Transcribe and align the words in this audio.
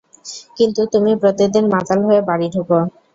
কিন্তু 0.57 0.81
তুমি 0.93 1.11
প্রতিদিন 1.21 1.65
মাতাল 1.73 1.99
হয়ে 2.07 2.21
বাড়ি 2.29 2.47
ঢোকো। 2.53 2.79